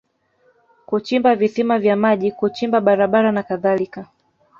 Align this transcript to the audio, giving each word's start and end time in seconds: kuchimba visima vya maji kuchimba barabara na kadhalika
kuchimba 0.85 1.35
visima 1.35 1.79
vya 1.79 1.95
maji 1.95 2.31
kuchimba 2.31 2.81
barabara 2.81 3.31
na 3.31 3.43
kadhalika 3.43 4.07